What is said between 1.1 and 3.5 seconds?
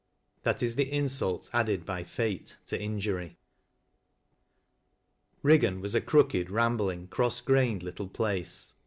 lit added by Fate if injury.